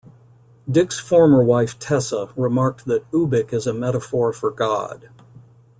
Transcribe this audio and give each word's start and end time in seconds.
Dick's 0.67 0.97
former 0.99 1.43
wife 1.43 1.77
Tessa 1.77 2.31
remarked 2.35 2.85
that 2.85 3.07
Ubik 3.11 3.53
is 3.53 3.67
a 3.67 3.71
metaphor 3.73 4.33
for 4.33 4.49
God. 4.49 5.09